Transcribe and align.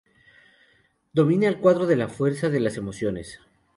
Domina 1.13 1.47
el 1.47 1.59
cuadro 1.59 1.85
la 1.85 2.07
fuerza 2.07 2.49
de 2.49 2.59
las 2.59 2.75
emociones. 2.75 3.39